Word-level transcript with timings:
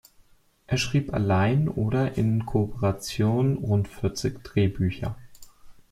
Er 0.65 0.79
schrieb, 0.79 1.13
allein 1.13 1.69
oder 1.69 2.17
in 2.17 2.47
Kooperation, 2.47 3.57
rund 3.59 3.87
vierzig 3.87 4.39
Drehbücher. 4.43 5.15